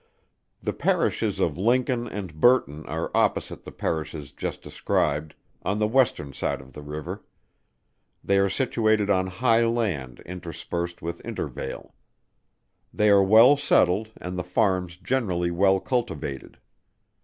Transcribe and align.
The 0.63 0.73
Parishes 0.73 1.39
of 1.39 1.59
Lincoln 1.59 2.07
and 2.07 2.33
Burton 2.41 2.87
are 2.87 3.11
opposite 3.13 3.65
the 3.65 3.71
Parishes 3.71 4.31
just 4.31 4.63
described, 4.63 5.35
on 5.61 5.77
the 5.77 5.85
western 5.85 6.33
side 6.33 6.59
of 6.59 6.73
the 6.73 6.81
river 6.81 7.23
they 8.23 8.39
are 8.39 8.49
situated 8.49 9.11
on 9.11 9.27
high 9.27 9.63
land 9.63 10.19
interspersed 10.25 11.03
with 11.03 11.21
intervale. 11.21 11.93
They 12.91 13.11
are 13.11 13.21
well 13.21 13.55
settled 13.57 14.09
and 14.17 14.39
the 14.39 14.43
farms 14.43 14.97
generally 14.97 15.51
well 15.51 15.79
cultivated. 15.79 16.57